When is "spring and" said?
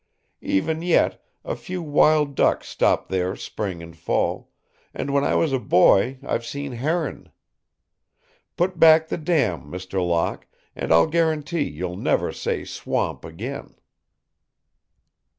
3.35-3.95